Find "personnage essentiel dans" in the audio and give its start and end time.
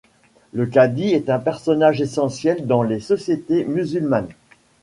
1.37-2.81